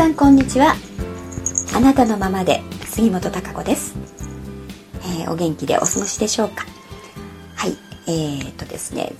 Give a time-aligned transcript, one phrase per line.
[0.00, 0.76] 皆さんこんにちは。
[1.76, 3.94] あなたのままで杉本孝子です、
[5.20, 6.64] えー、お元気でお過ごしでしょうか？
[7.54, 7.76] はい
[8.06, 9.12] えー、っとですね。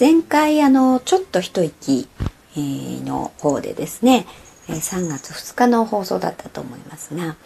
[0.00, 2.08] 前回あのちょっと一息、
[2.56, 4.26] えー、の方でですね
[4.66, 7.36] 3月2日の放送だったと思いますが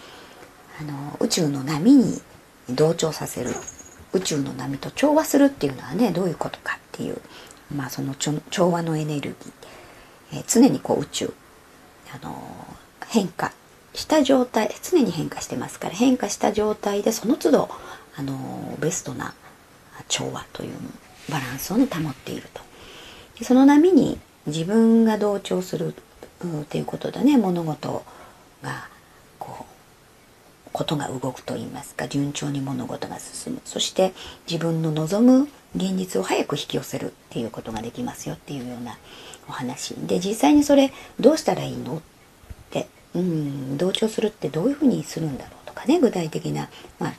[0.81, 2.23] あの宇宙の波に
[2.71, 3.51] 同調させる
[4.15, 7.21] 宇宙の波と調和するっていうのはねどういうことかっていう、
[7.77, 11.35] まあ、その調和のエネルギー、えー、常にこう宇宙、
[12.15, 12.35] あの、
[13.09, 13.53] 変化
[13.95, 17.69] した状態常に変化してますから変化した状態でその都度、
[18.17, 19.35] あの、ベストな
[20.09, 20.73] 調和という
[21.31, 22.61] バランスを、ね、保っていると。
[23.39, 25.95] でその波に自分が同調する
[26.45, 28.05] っていうことでね物事
[28.63, 28.89] が
[29.39, 29.65] こ
[30.67, 33.61] うことが動くといいますか順調に物事が進む。
[33.65, 34.13] そして
[34.51, 38.99] 自分の望む現実を早く引き寄せるっていうことができますよっていうような
[39.49, 39.95] お話。
[39.95, 41.97] で実際にそれどうしたらいいの？
[41.99, 42.01] っ
[42.71, 46.69] てうん同調するってどういうふうにするんだろうとかね具体的な、
[46.99, 47.15] まあ、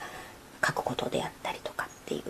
[0.64, 2.22] 書くことであったりとかっていう。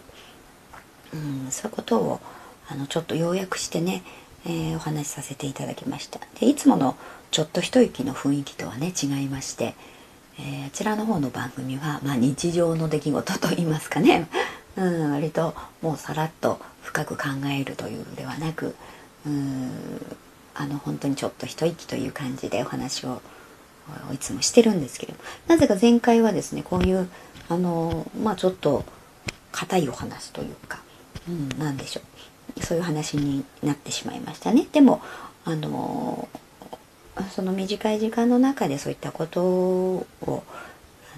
[1.15, 2.21] うんそういうことを
[2.69, 4.03] あのちょっと要約してね、
[4.47, 6.21] えー、お話しさせていただきました。
[6.41, 6.97] でいつもの
[7.31, 9.75] ちょっと一息の雰囲気とはね違いまして
[10.37, 14.29] えー、あちらの方の番組は、まあ、日常の出来事と言いますかね、
[14.77, 17.25] うん、割ともうさらっと深く考
[17.57, 18.75] えるというのではなく
[19.27, 19.71] うん。
[20.55, 23.21] あの本当にちょっと一息という感じでお話を
[24.13, 25.15] いつもしてるんですけど。
[25.49, 27.09] なぜか前回はですねこういう
[27.49, 28.85] あのまあちょっと
[29.53, 30.81] 硬いお話というか、
[31.29, 32.05] うん、何でしょう。
[32.63, 34.67] そういう話になってしまいましたね。
[34.73, 35.03] でも
[35.45, 36.29] あの
[37.35, 40.07] その短い時間の中でそういったことを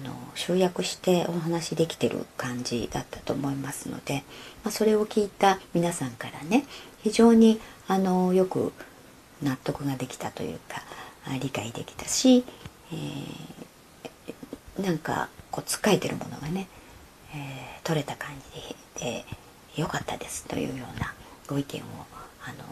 [0.03, 4.23] の集約してお話できてる感じだったと思いますので、
[4.63, 6.65] まあ、それを聞いた皆さんからね
[7.03, 8.73] 非常にあのよく
[9.41, 10.81] 納得ができたというか
[11.41, 12.43] 理解できたし、
[12.91, 16.67] えー、なんかこうつっかえてるものがね、
[17.33, 18.29] えー、取れた感
[18.95, 19.25] じで
[19.75, 21.13] よかったですというような
[21.47, 21.83] ご意見を
[22.43, 22.65] あの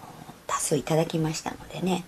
[0.48, 2.06] 多数いただきましたのでね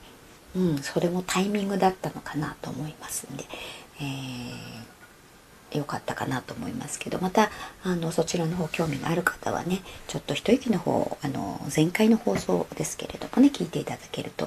[0.58, 3.44] うん、それもタイミングだったのかなと思いますんで、
[4.02, 4.08] えー、
[5.74, 7.50] よかったかなと思いますけどまた
[7.84, 14.46] あのそちらの方興味がある方はねちょっと一息の方あの前回の放送ですけれどもね聞いていただけると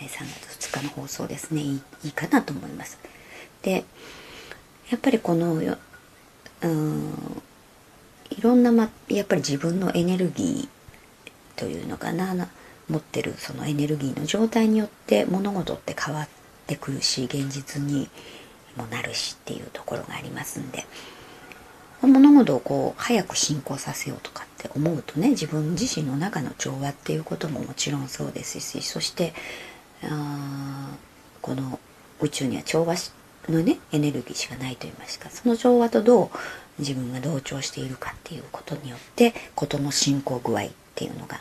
[0.00, 2.98] 3月2日の放送ですねいいいいかなと思います。
[3.62, 3.84] で
[4.90, 7.42] やっぱりこのうん
[8.30, 12.48] いろんな、ま、やっぱり自分のエネルギーというのかな
[12.88, 16.28] 持ってるそのエネルギーの状態によって物事って変わっ
[16.66, 18.08] てくるし現実に
[18.78, 20.86] もなるしっていうところがありますんで。
[22.00, 29.34] 物事をこう早く進行させようとかって思うとね自分自身の中の調和っていうことももちろんそうですしそして
[30.04, 30.90] あ
[31.42, 31.80] この
[32.20, 32.94] 宇宙には調和
[33.48, 36.30] のねエネルギーしかないと言いますかその調和とどう
[36.78, 41.40] 自分が同調しているかっていうことによって事の進行具合っていうのが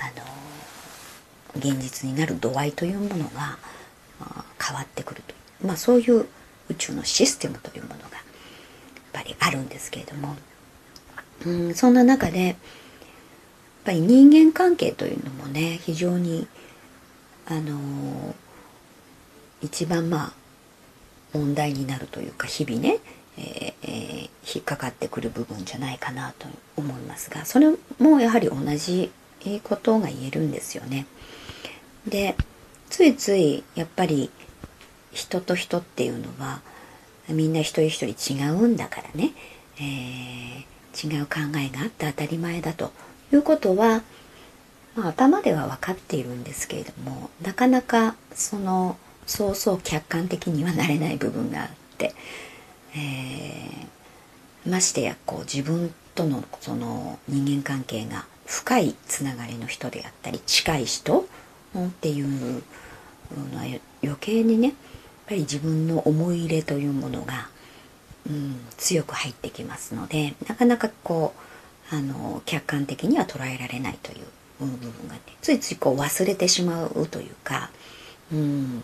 [0.00, 0.24] あの
[1.56, 3.58] 現実になる度合いというものが
[4.60, 5.34] 変わってくると。
[5.64, 6.26] まあそういう
[6.70, 8.12] 宇宙のシステムというものがやっ
[9.12, 10.36] ぱりあるんですけれども、
[11.44, 12.56] うん、そんな中でやっ
[13.84, 16.46] ぱり人間関係というのもね非常に
[17.46, 18.34] あのー、
[19.62, 20.32] 一番まあ
[21.32, 22.98] 問題になるというか日々ね、
[23.38, 29.12] えーえー、引っかかってくる部分じゃないかなと思いますがそれもやはり同じ
[29.62, 31.06] ことが言えるんですよね。
[32.08, 32.34] で
[32.90, 34.30] ついついやっぱり
[35.16, 36.60] 人と人っていうのは
[37.28, 39.32] みんな一人一人違うんだからね、
[39.78, 42.92] えー、違う考えがあって当たり前だと
[43.32, 44.02] いうことは、
[44.94, 48.96] まあ、頭では分かっているんですけれどもなかなかその
[49.26, 52.14] そうそう客観的にはなれない部分があって、
[52.94, 61.26] えー、ましてやこう自分とのその人間関係が深いつながりの人であったり近い人
[61.76, 62.62] っていう
[63.52, 63.64] のは
[64.02, 64.74] 余計にね
[65.26, 67.48] ぱり自分の思い入れというものが、
[68.28, 71.34] うん、強く入ってきますのでなかなかこ
[71.92, 74.18] うあの客観的には捉えられないという
[74.60, 77.70] 部分がねついついこう忘れてしまうというか、
[78.32, 78.82] うん、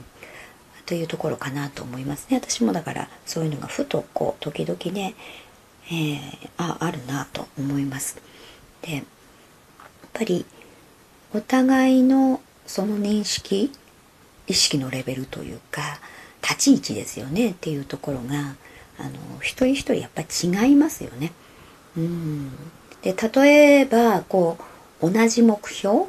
[0.86, 5.14] というところかなと思いますね私もだからそういうのがふとこう時々ね、
[5.86, 6.20] えー、
[6.58, 8.20] ああるなと思います。
[8.82, 9.04] でやっ
[10.12, 10.44] ぱり
[11.34, 13.72] お互いのその認識
[14.46, 15.98] 意識のレベルというか
[16.42, 18.54] 立ち位置ですよねっていうところが
[18.98, 19.10] あの
[19.40, 21.32] 一人一人やっぱり違いますよね。
[21.96, 22.50] うん。
[23.02, 24.58] で例えばこ
[25.00, 26.06] う同じ目標？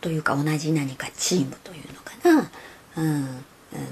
[0.00, 2.50] というか同じ何かチームというのかな、
[2.96, 3.22] うん、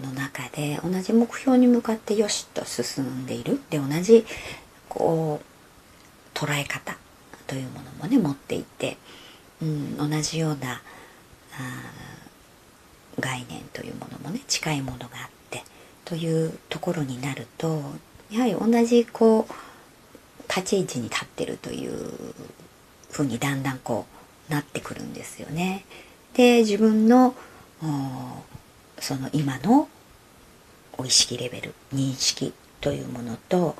[0.02, 3.60] の中で同じ目標に向かってよしと進んでいる。
[3.70, 4.24] で同じ
[4.88, 6.96] こう捉え方
[7.46, 8.96] というものもね持っていて、
[9.60, 10.82] うん、同じような
[13.18, 15.33] 概念というものもね近いものがあって
[16.04, 17.82] というところになると
[18.30, 19.52] やはり同じこう
[20.48, 22.12] 立ち位置に立ってるという
[23.10, 24.06] ふうにだんだんこ
[24.48, 25.84] うなってくるんですよね。
[26.34, 27.34] で自分の
[28.98, 29.88] その今の
[31.04, 33.76] 意識レベル認識というものと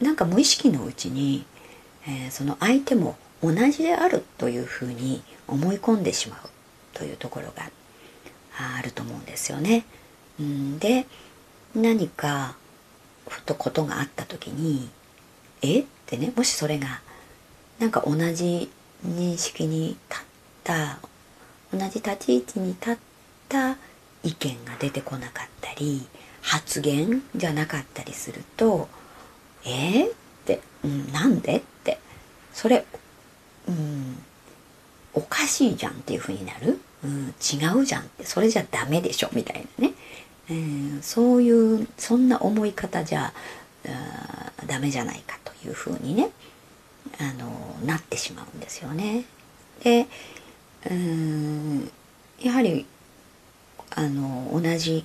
[0.00, 1.44] なんか無意識のうちに、
[2.06, 6.48] えー、その相手も同じであるというふうに思い込んでしまう
[6.92, 7.70] というところが
[8.78, 9.84] あると思うんですよね。
[10.42, 11.06] うん、で
[11.74, 12.56] 何か
[13.28, 14.90] ふとことがあった時に
[15.62, 15.80] 「え？
[15.80, 17.00] っ?」てねもしそれが
[17.78, 18.70] なんか同じ
[19.06, 20.24] 認識に立っ
[20.64, 20.98] た
[21.72, 22.96] 同じ立ち位置に立っ
[23.48, 23.76] た
[24.22, 26.06] 意見が出てこなかったり
[26.42, 28.88] 発言じゃなかったりすると
[29.64, 29.68] 「え？
[29.68, 30.12] ー?」っ
[30.44, 31.98] て「うん、なんで?」って
[32.52, 32.84] それ、
[33.68, 34.22] うん、
[35.14, 39.30] おかしいじゃんっていうふうになる、うん、違うじゃんってそれじゃダメでしょ？
[39.32, 39.94] みたいなね、
[40.52, 43.32] えー、そういうそんな思い方じゃ
[44.66, 46.30] ダメじゃないかというふうにね
[47.18, 47.50] あの
[47.86, 49.24] なってしまうんですよね。
[49.82, 50.06] で
[50.90, 51.90] うん
[52.40, 52.86] やはり
[53.94, 55.04] あの同じ、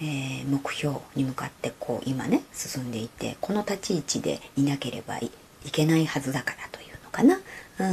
[0.00, 5.30] ー、目標に向かってこう今ね進んでいてこの立ち位置でいなければい
[5.72, 7.40] けないはずだからというのかな、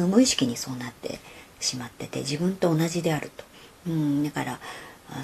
[0.02, 1.20] うん、無意識にそうなって
[1.60, 3.44] しまってて自分と同じであると、
[3.88, 4.60] うん、だから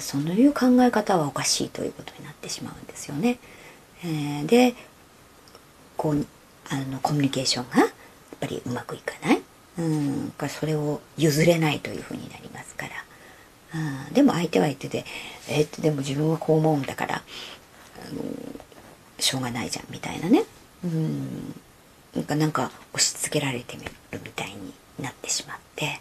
[0.00, 3.38] そういう考え方はおかしいということになってしまうんですよね。
[4.04, 4.74] えー、で
[5.96, 6.26] こう
[6.68, 7.88] あのコミュニケーションがやっ
[8.40, 9.40] ぱりうまくいかない、
[9.78, 12.92] うん、それを譲れないというふうになりますから、
[14.08, 15.04] うん、でも相手は相手で
[15.48, 17.20] 「えっ?」でも自分はこう思うんだから、あ
[18.14, 18.22] の
[19.18, 20.44] しょうがないじゃんみたいなね、
[20.84, 21.54] うん、
[22.14, 23.92] なんかなんか押し付けられてみる
[24.24, 26.00] みたいになってしまって、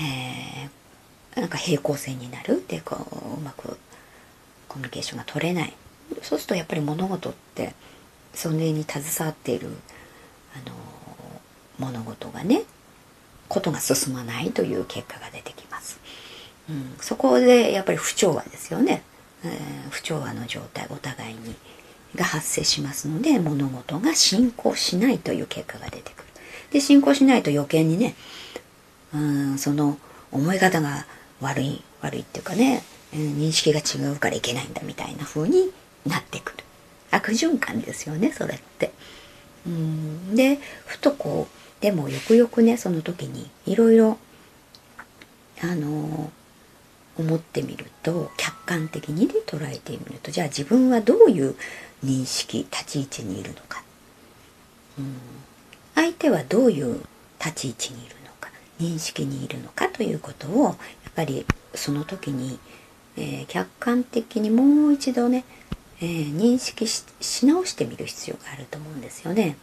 [0.00, 0.68] えー、
[1.34, 3.78] なんか平行線になるでこうかうまく
[4.68, 5.72] コミュニケーションが取れない。
[6.22, 7.74] そうするとやっぱり物事って
[8.34, 9.68] それに携わっている
[10.54, 10.74] あの
[11.78, 12.62] 物事がね
[13.48, 15.98] ことが進まないという結果が出てきます、
[16.68, 19.02] うん、そこでやっぱり不調和ですよね、
[19.44, 21.54] えー、不調和の状態お互いに
[22.14, 26.24] が発生しますので物事が進行しないという結果が出てくる。
[26.72, 28.14] で進行しないと余計にね
[29.14, 29.98] うんその
[30.30, 31.06] 思い方が
[31.40, 32.82] 悪い悪いっていうかね、
[33.12, 35.70] えー、認識が違うからいけないんだみたいな風に
[36.06, 36.64] なってくる
[37.10, 38.92] 悪循環ですよねそれって。
[39.66, 44.18] うんでふとこうでもよくよくねその時にいろいろ
[45.60, 46.30] あの
[47.18, 51.56] 思ってみると客観的にね捉えてみるとじゃあ自分はどういう
[52.04, 53.82] 認識立ち位置にいるのか、
[54.98, 55.16] うん、
[55.94, 57.00] 相手はどういう
[57.44, 58.50] 立ち位置にいるのか
[58.80, 60.76] 認識にいるのかということを
[61.18, 61.44] ぱり
[61.74, 62.60] その時に、
[63.16, 65.44] えー、客観的にもう一度ね
[66.00, 69.56] えー、認識し直してみる必要があると思うんですよね。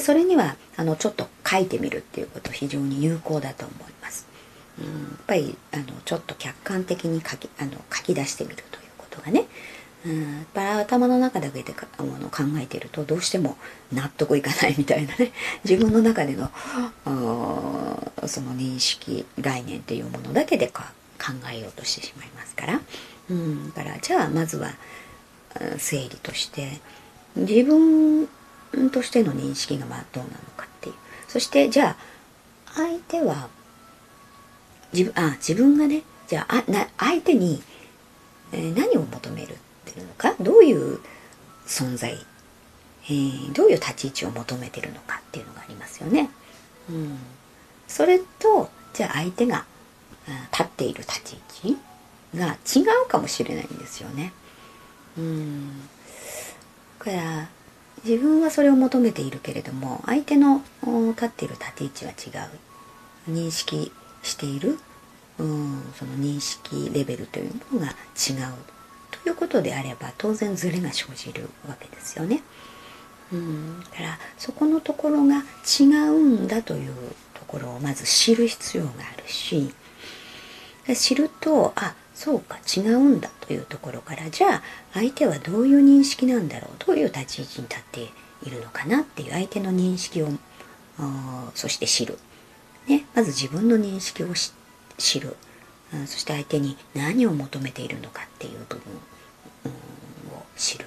[0.00, 4.28] それにはあのちょっと書いてみるっていうこと非常に有効だと思います。
[4.78, 4.92] うん、やっ
[5.26, 9.46] ぱりあのちょっと客観的に書きあの書き出してみるということがね、
[10.08, 13.58] うん、やっぱ頭の中だけでかあの考えてるとどうしても
[13.92, 15.32] 納得いかないみたいなね。
[15.64, 16.50] 自分の中での
[17.04, 22.80] その認識概念っていうものだけでか考えようとしてしまいますから、
[23.30, 24.72] うん、だからじゃあまずは
[25.76, 26.80] 整理として
[27.36, 28.28] 自分
[28.90, 30.94] としての認識がまあどうなのかっていう。
[31.28, 31.96] そしてじゃあ
[32.74, 33.48] 相手は
[34.94, 37.62] 自分あ自分がねじゃああな相手に、
[38.52, 39.56] 何を求める
[39.92, 41.00] ていうのかどういう
[41.66, 42.18] 存在、
[43.04, 46.30] えー、どういう立ち位置を求めてるのかっていうのがありますよね。
[46.90, 47.18] うん、
[47.86, 49.64] それとじゃあ相手が
[50.52, 51.76] 立っている立ち位置
[52.36, 54.32] が違うかもしれないんですよね。
[55.16, 55.80] うん。
[56.98, 57.48] だから
[58.04, 62.46] 自分はそれを求めているけれども相手の立っている立ち位置は違
[63.28, 63.32] う。
[63.32, 63.92] 認識
[64.22, 64.78] している。
[65.38, 65.82] うん。
[65.96, 67.94] その認識レベルというものが違う。
[69.24, 72.42] ということであれば当然ズレが生じるわけですよね。
[73.32, 73.80] うん。
[73.80, 75.44] だからそこのところが
[75.80, 76.92] 違うんだという
[77.34, 79.72] ところをまず知る必要があるし
[80.94, 84.62] 知るとあそうか違うんだというところからじゃあ
[84.94, 88.00] 相手はどういう認識なんだろうどういう立ち位置に立って
[88.46, 90.28] いるのかなっていう相手の認識を
[91.54, 92.18] そして知る、
[92.86, 94.28] ね、まず自分の認識を
[94.96, 95.36] 知る。
[96.06, 98.82] そして相手に何を求めているのかっていう部分、
[100.36, 100.86] を知る。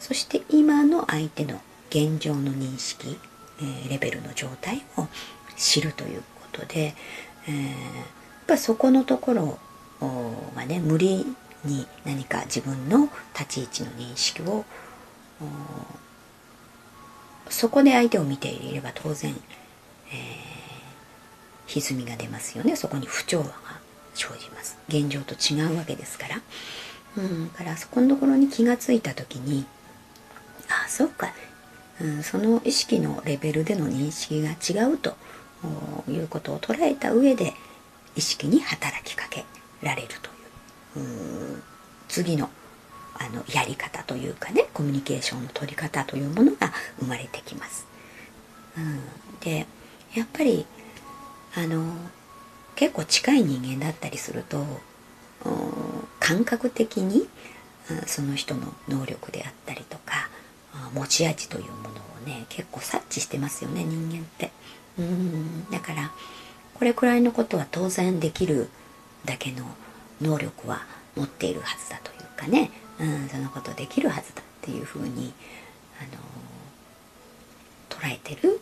[0.00, 1.60] そして今の相手の
[1.90, 3.18] 現状の認識、
[3.60, 5.06] えー、レベルの状態を
[5.56, 6.94] 知るということで、
[7.46, 7.72] えー、やっ
[8.46, 9.58] ぱそこのところ
[10.54, 11.24] がね無理
[11.64, 13.08] に何か自分の
[13.38, 14.64] 立ち位置の認識を
[17.48, 22.76] そこで相手を見ていれば当然、えー、歪みが出ますよね。
[22.76, 23.83] そこに不調和が
[24.14, 24.78] 生じます。
[24.88, 26.40] 現状と違うわけですから。
[27.16, 29.64] うんからそこのところに気がついた時に
[30.68, 31.32] ああそうか、
[32.00, 35.14] うん、その意識のレベルでの認識が違うと
[36.10, 37.54] いうことを捉えた上で
[38.16, 39.44] 意識に働きかけ
[39.82, 40.08] られる
[40.92, 41.02] とい
[41.54, 41.62] う
[42.08, 42.50] 次の
[43.16, 47.86] あのやり方というかねコミュニケーションの取り方というものが生まれてきます。
[48.76, 49.00] うん、
[49.38, 49.66] で
[50.14, 50.66] やっぱり
[51.54, 51.84] あの
[52.76, 54.64] 結構近い人間だったりすると
[56.20, 57.28] 感覚的に
[58.06, 60.28] その人の能力であったりとか
[60.94, 64.50] 持ち味というものをね結構察知してますよね人間って。
[64.98, 65.70] うん。
[65.70, 66.10] だから
[66.74, 68.68] これくらいのことは当然できる
[69.24, 69.64] だけの
[70.20, 70.82] 能力は
[71.16, 75.32] 持っているはずだというかね、うん、そのことできるはずだっていうふうに、
[76.00, 76.20] あの
[77.90, 78.60] 捉えてる、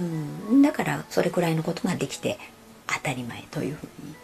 [0.00, 2.38] うん、だからそれくらいのことができて
[2.86, 4.14] 当たり前というふうに、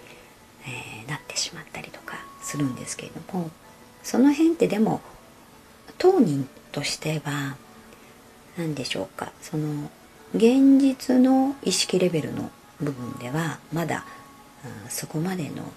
[0.66, 3.50] えー、なってしまったりとかするんですけれども
[4.02, 5.00] その辺ってでも
[5.98, 7.56] 当人としては
[8.56, 9.90] 何でしょうかその
[10.34, 12.50] 現実の意識レベルの
[12.80, 14.04] 部分ではまだ、
[14.84, 15.72] うん、そこまでの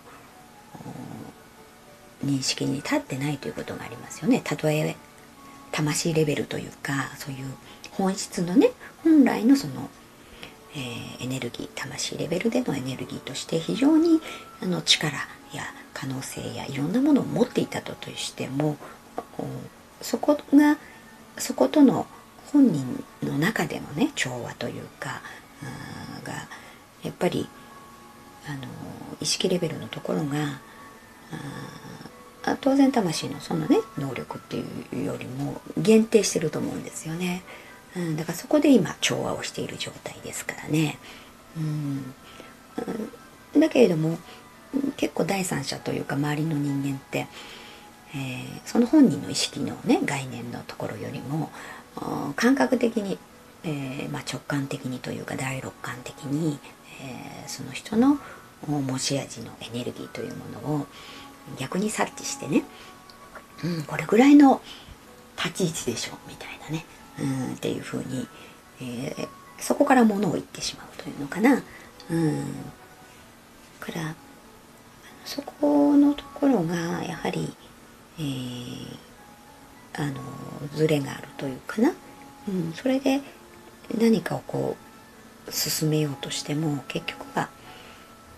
[2.23, 4.41] 認識に立ってないということがありますよね。
[4.43, 4.95] たとえ
[5.71, 7.45] 魂レベルというかそういう
[7.91, 8.71] 本質のね
[9.03, 9.89] 本来のその、
[10.75, 14.19] えー、エネルギー魂レベルでのエネルギーとして非常に
[14.61, 15.13] あの力
[15.53, 15.63] や
[15.93, 18.77] 可能性やいろんなものを持っていたととしても
[20.01, 20.77] そこが
[21.37, 22.05] そことの
[22.51, 25.21] 本人の中でのね調和というか
[26.23, 26.33] が
[27.03, 27.47] やっぱり
[28.47, 28.67] あの
[29.21, 30.59] 意識レベルのところが
[32.61, 37.43] 当然魂のそのね能力っていうよりも限定してると思うんですよね、
[37.95, 40.97] うん、だからそこで今調和をしている状態ですからね、
[41.57, 42.13] うん、
[43.59, 44.17] だけれども
[44.97, 47.27] 結構第三者というか周りの人間って、
[48.13, 51.49] えー、その本人の意識のね概念のところよりも
[52.35, 53.17] 感覚的に、
[53.63, 56.59] えー、まあ、直感的にというか第六感的に、
[57.01, 58.19] えー、その人の
[58.67, 60.87] 持ち味のエネルギーというものを
[61.57, 62.63] 逆に察知してね、
[63.63, 64.61] うん、これぐらいの
[65.37, 66.85] 立ち位置でしょみたいなね、
[67.19, 68.27] うん、っていうふうに、
[68.81, 71.61] えー、そこから物を言ってしまうというのかな。
[72.09, 72.45] うん、
[73.79, 74.15] から
[75.23, 77.55] そこのところがやはり、
[78.19, 78.97] えー、
[79.93, 80.21] あの
[80.75, 81.93] ズレがあるというかな、
[82.47, 83.21] うん、それで
[83.97, 84.77] 何かをこ
[85.47, 87.49] う進めようとしても結局は、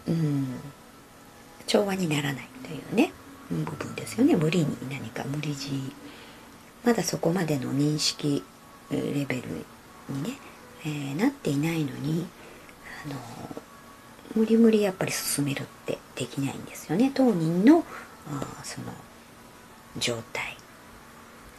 [0.08, 0.48] うん、
[1.66, 3.12] 調和にならないというね
[3.50, 4.36] 部分ですよね。
[4.36, 5.80] 無理に何か無理強い。
[6.84, 8.44] まだそこまでの認識
[8.92, 9.48] レベル
[10.10, 10.38] にね、
[10.86, 12.28] えー、なっていないのに
[13.06, 13.16] あの
[14.36, 17.12] 無理無理やっぱり進めるってできないんですよね。
[17.14, 17.84] 当人の
[18.64, 18.88] その
[19.98, 20.56] 状態、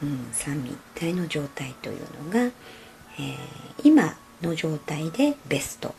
[0.02, 3.32] うん、三位一体の状態というのが、えー、
[3.85, 5.94] 今の状態でベスト。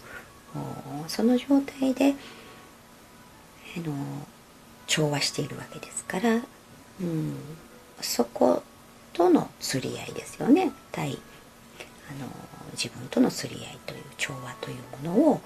[1.08, 2.16] その状態で
[3.78, 3.94] あの
[4.88, 6.42] 調和しているわけですから、
[7.02, 7.36] うん、
[8.02, 8.64] そこ
[9.14, 10.72] との釣り合いですよね。
[10.92, 11.18] 対
[12.10, 12.30] あの
[12.74, 15.42] 自分との釣り合いという調和というものを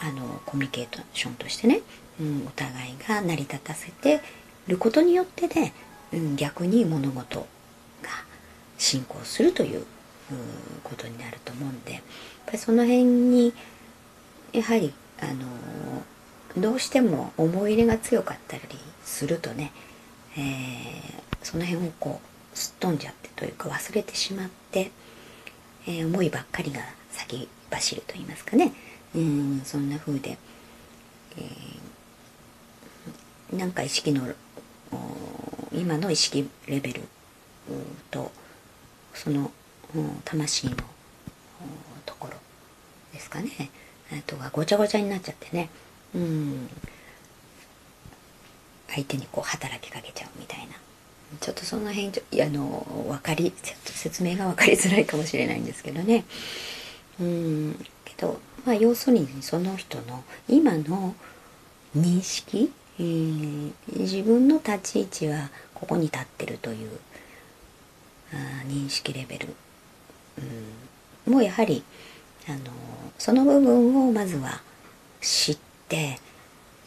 [0.00, 1.80] あのコミュニケーションとしてね、
[2.20, 4.20] うん、お互いが成り立たせて
[4.66, 5.72] ることによってね、
[6.12, 7.46] うん、逆に物事が
[8.76, 9.84] 進行するという
[10.84, 12.02] ことになると思うんでやっ
[12.46, 13.52] ぱりその辺に
[14.52, 18.62] やはりあのどうしても思い入れが強かったり
[19.04, 19.72] するとね、
[20.36, 22.20] えー、その辺をこ
[22.54, 24.90] うすっ飛んじゃってというか忘れてしまって、
[25.86, 28.74] えー、思いばっかりが先走ると言いますかね。
[29.14, 30.36] うんそんな風で、
[31.38, 34.28] えー、なんか意識の
[35.72, 37.00] 今の意識レベル
[38.10, 38.30] と
[39.14, 39.50] その
[40.26, 40.76] 魂の
[42.04, 42.34] ところ
[43.14, 43.70] ですかね。
[44.12, 45.70] あとがごちゃごちゃになっちゃってね。
[46.14, 46.68] うん。
[48.90, 50.74] 相手にこう働きかけちゃうみたいな。
[51.40, 52.08] ちょっとその辺
[52.42, 56.24] あの分かりちょっと説明が分かりづらいかもしれないんですけどね。
[57.20, 61.14] うん結と、まあ、要するにその人の今の
[61.96, 66.90] 認識、えー、自分の立ち位置はここに立ってるという
[68.32, 69.48] あ認識レベル、
[71.26, 71.82] うん、もうやはり
[72.46, 72.58] あの
[73.18, 74.60] その部分をまずは
[75.20, 75.58] 知っ
[75.88, 76.18] て、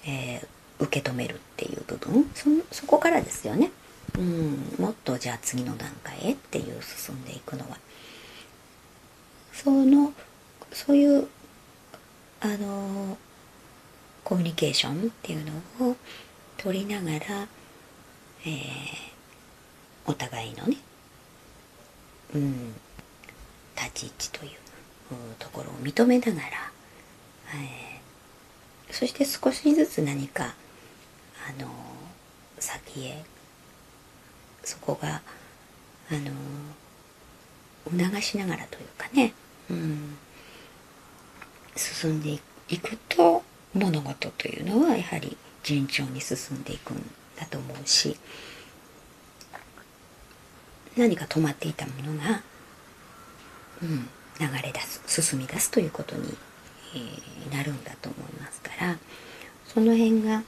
[0.05, 2.29] えー、受け止めるっていう部分。
[2.35, 3.71] そそこからですよね、
[4.17, 7.77] うん、もっとじゃあ次の段階へっていう進んでいくのは。
[9.53, 10.13] その
[10.71, 11.27] そういう
[12.39, 13.17] あの
[14.23, 15.45] コミュニケーションっていう
[15.79, 15.95] のを
[16.57, 17.47] 取りながら、
[18.45, 18.51] えー、
[20.05, 20.77] お互いのね、
[22.33, 22.73] うん、
[23.75, 24.51] 立ち位置という
[25.37, 26.47] ところを認めながら、
[27.53, 30.55] えー、そして少しずつ何か
[31.47, 31.67] あの
[32.59, 33.23] 先へ
[34.63, 35.21] そこが
[36.09, 36.31] あの
[38.09, 39.33] 促しながらというかね、
[39.69, 40.17] うん、
[41.75, 42.39] 進んで
[42.69, 46.97] いくと物事というのはやはり順調に進んでいくん
[47.37, 48.17] だと思うし
[50.97, 52.41] 何か止まっていたものが、
[53.81, 56.37] うん、流れ出す進み出すということに、
[56.95, 58.97] えー、なるんだと思いますから
[59.65, 60.43] その辺がなん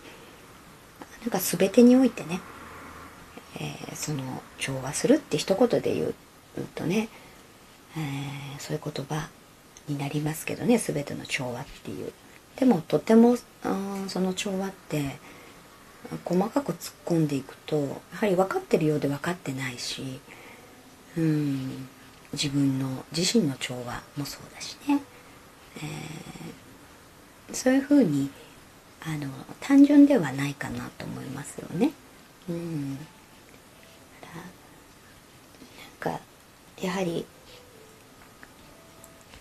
[1.30, 2.42] か全てにおいてね、
[3.58, 4.24] えー、その
[4.58, 6.16] 調和するって一言で言う
[6.76, 7.10] とね、
[7.98, 9.30] えー、そういう言葉
[9.88, 12.12] になりますけどね全ての調和っていう。
[12.56, 13.36] でもとても
[14.08, 15.18] その調和って
[16.24, 20.20] 細かく突っ込んでいくとやはり分かってるようで分かってないし
[21.18, 21.88] うん
[22.34, 25.02] 自分の自身の調和もそうだしね、
[25.78, 28.30] えー、そういうふうに
[29.02, 29.28] あの
[29.60, 31.92] 単純ではないかなと思いますよね。
[32.50, 33.00] うん、なん
[36.00, 36.20] か
[36.86, 37.26] やはり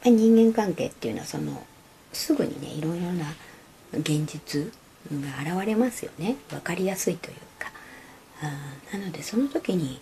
[0.05, 1.65] 人間関係っていうのはその
[2.13, 3.35] すぐにねいろいろな
[3.93, 4.73] 現実
[5.13, 6.37] が現れますよね。
[6.51, 7.71] 分かりやすいというか。
[8.43, 10.01] あなのでその時に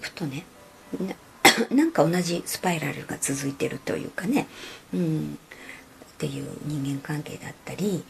[0.00, 0.44] ふとね
[1.70, 4.48] なんか同じスパイラルが続いてるというかね、
[4.92, 5.38] うん、
[6.14, 8.02] っていう人間関係だったり、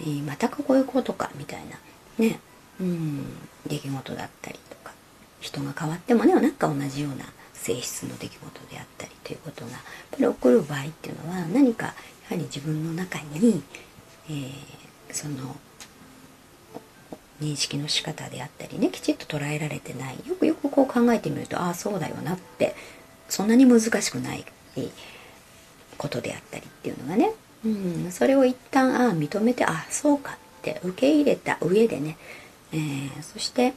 [0.00, 1.78] えー、またかこういうとかみたいな。
[2.18, 2.40] ね、
[2.80, 3.24] うん、
[3.66, 4.92] 出来事だったりとか。
[5.40, 7.24] 人が変わってもねなんか同じような
[7.62, 11.94] 性質の出来事であったりということがやっぱり起こる場合っていうのは何かや
[12.30, 13.62] はり自分の中に、
[14.28, 14.52] えー、
[15.12, 15.56] その
[17.40, 22.74] 認識の仕方であったりねきちっと捉えられてないよくよくこう考えてみるとああそうだよなって
[23.28, 24.44] そんなに難しくない
[25.96, 27.30] ことであったりっていうのがね、
[27.64, 32.16] うん、それを一旦ああ認めてああそうかって受け入れた上でね、
[32.72, 33.74] えー、そして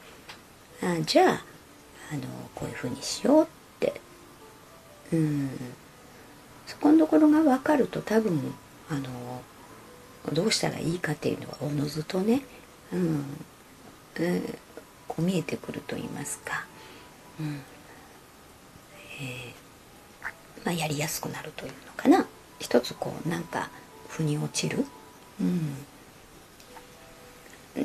[0.82, 1.45] あじゃあ
[2.12, 2.21] あの
[2.56, 3.55] こういうふうにしようって
[5.13, 5.50] うん。
[6.68, 8.54] そこのところが分かると多分
[8.89, 9.41] あの
[10.34, 12.41] どうしたらいいかっていうのはおのずとね、
[12.91, 13.04] うん、う
[14.28, 14.41] ん、
[15.08, 16.65] こう見えてくると言いますか、
[17.39, 17.62] うん。
[19.22, 22.26] えー、まあ、やりやすくなるというのかな。
[22.60, 23.70] 一つこうなんか
[24.08, 24.86] 腑に落ちる、
[25.39, 25.86] うん、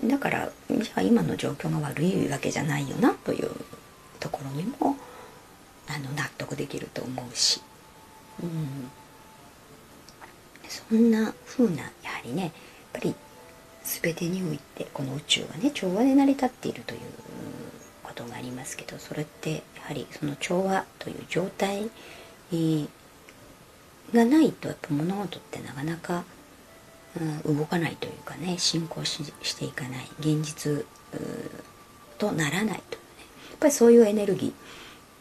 [0.09, 3.51] だからじゃあ今の状況が悪いわけじゃないよなという
[4.21, 4.97] ところにも
[5.95, 7.61] あの納得できると思うし、
[8.43, 8.91] うん、
[10.69, 12.53] そんな風なやはりねやっ
[12.93, 13.15] ぱり
[13.83, 17.01] 全てにおいてこの宇宙はね調和で成り立っているという
[18.05, 21.91] ことがありますけどそれってやはりその調和という状態
[24.13, 26.25] がないとやっぱ物事ってなかなか、
[27.47, 30.09] うん、動かないというかね進行していかない。
[30.21, 30.85] 現実
[32.19, 33.03] とならないとね。
[33.51, 34.53] やっぱりそういうエネルギ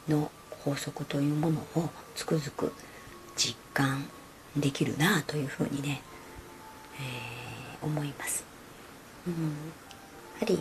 [0.08, 0.32] ーの
[0.64, 2.74] 法則というものをつくづく
[3.36, 4.06] 実感
[4.58, 6.02] できるなというふうにね、
[7.00, 8.44] えー、思います。
[9.28, 9.34] うん、
[10.42, 10.60] やは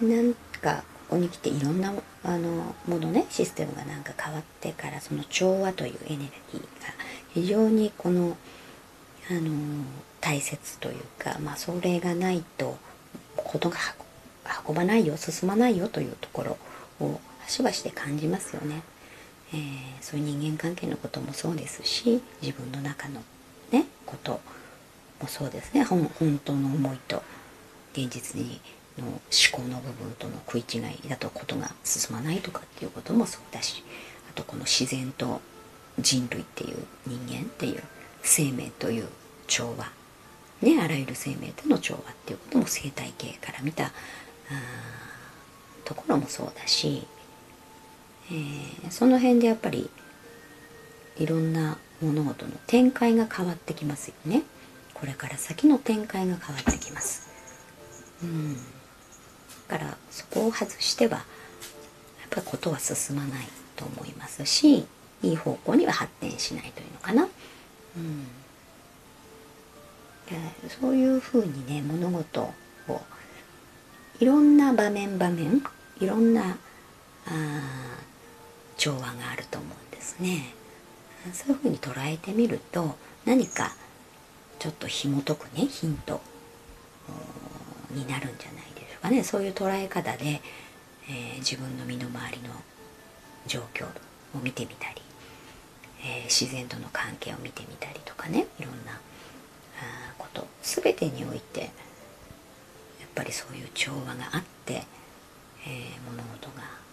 [0.00, 1.92] りなんかここに来ていろんな
[2.24, 6.66] あのものねシステムがなんか変わってからその調和というエネルギーが
[7.34, 8.36] 非常にこの
[9.30, 9.50] あの
[10.20, 12.76] 大切というか、まあ、それがないと
[13.36, 13.76] ことが
[14.66, 18.82] 運ばないよ進まないよというところをしばしで感じますよね。
[19.52, 19.60] えー、
[20.00, 23.22] そういう人間関係のこともそうですし自分の中の
[23.70, 24.40] ねこと
[25.20, 26.08] もそうですね本
[26.44, 27.22] 当の思いと
[27.92, 28.60] 現実に
[28.98, 29.20] の思
[29.52, 33.84] 考の部分との食い違いだとことが進まないとかっていうこともそうだし
[34.28, 35.40] あとこの自然と
[36.00, 36.76] 人類っていう
[37.06, 37.82] 人間っていう
[38.22, 39.08] 生命という
[39.46, 39.90] 調和
[40.62, 43.92] ねあらゆる生命との調和っていうことも生態系から見た
[45.84, 47.06] ところもそうだし、
[48.30, 49.90] えー、その辺でやっぱり
[51.16, 54.42] いろんな物事の展開が変わってきますよね。
[54.94, 57.28] これから先の展開が変わってきます。
[58.22, 58.56] うん。
[59.68, 64.86] だからそこを外してはやっぱりことは進まないと思いますし
[65.22, 67.22] いい方向には発展しないというのかな。
[67.22, 68.26] うん。
[70.80, 72.40] そういうふうにね物事
[72.88, 73.00] を
[74.20, 75.62] いろんな場面場面
[76.00, 76.56] いろんな
[77.26, 77.93] あ
[78.76, 80.54] 調和があると思うんですね。
[81.32, 83.74] そういうふうに捉えてみると何か
[84.58, 86.20] ちょっと紐解くねヒント
[87.90, 89.22] になるんじゃないでしょうかね。
[89.24, 90.40] そういう捉え方で、
[91.08, 92.50] えー、自分の身の回りの
[93.46, 93.88] 状況を
[94.42, 95.00] 見てみたり、
[96.02, 98.46] えー、自然との関係を見てみたりとかね。
[98.58, 99.00] いろんな
[100.18, 101.70] こと全てにおいてやっ
[103.14, 106.83] ぱりそういう調和があって、えー、物事が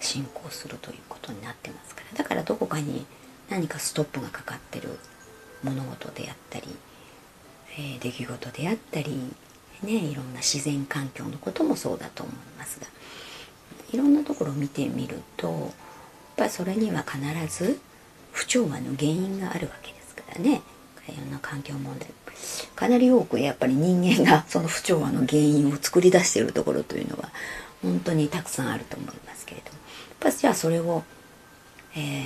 [0.00, 2.18] 進行するということになってますから。
[2.18, 3.06] だからどこかに
[3.48, 4.98] 何かストップがかかってる
[5.62, 6.66] 物事であったり、
[7.78, 9.10] えー、出来事であったり
[9.82, 12.86] ねいろんな自然環境のこともそうだと思いますが。
[13.92, 15.70] いろんなところを見てみるとやっ
[16.36, 17.18] ぱりそれには必
[17.64, 17.80] ず
[18.32, 20.62] 不調和の原因があるわけですからね。
[21.08, 22.08] いろんな環境問題。
[22.76, 27.30] かなり多くやっぱり人間がその不調和の原因を作り出しているところというのは
[27.82, 31.02] 本当にたくさんあると思いますけれどもやっぱじゃあそれを、
[31.96, 32.24] えー、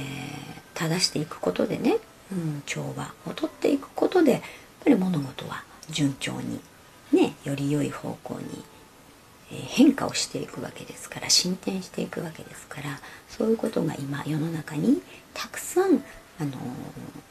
[0.74, 1.98] 正していくことでね、
[2.32, 4.40] うん、調和をとっていくことでやっ
[4.84, 6.60] ぱり物事は順調に
[7.12, 8.64] ねより良い方向に
[9.50, 15.00] 変化をしていくわけですから進展していくわけですからそういうことが今世の中に
[15.32, 16.02] たくさん
[16.40, 16.50] あの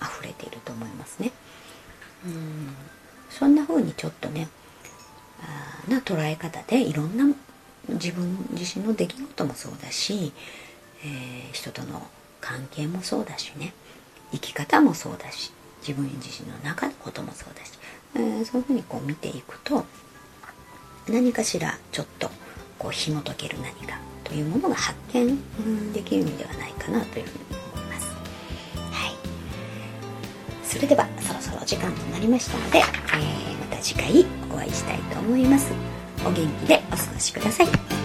[0.01, 1.31] 溢れていると思いますね。
[2.25, 2.73] うん
[3.29, 4.47] そんな風にちょっとね
[5.41, 7.25] あな捉え方でいろんな
[7.89, 10.31] 自分自身の出来事もそうだし、
[11.03, 12.01] えー、人との
[12.39, 13.73] 関係もそうだしね。
[14.31, 15.51] 生き方もそうだし
[15.87, 17.71] 自分自身の中のこともそうだし、
[18.15, 19.85] えー、そういうふうにこう見ていくと
[21.07, 22.29] 何かしらちょっと
[22.79, 28.07] こう紐解ける何かというものが発見できるのではないかなというふうに思います。
[28.91, 30.65] はい。
[30.65, 35.92] それではそろそろ時間となりましたので、えー、また次回お会いしたいと思います。
[36.25, 38.02] お元気でお過ごしください。